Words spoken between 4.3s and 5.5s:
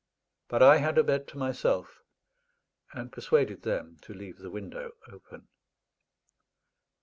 the window open.